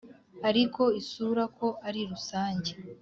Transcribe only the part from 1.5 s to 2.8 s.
ko ari rusange,